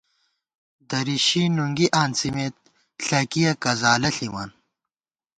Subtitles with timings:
[0.89, 2.55] درِشی نُنگی آنڅِمېت،
[3.05, 4.49] ݪَکِیَہ کزالہ ݪِمان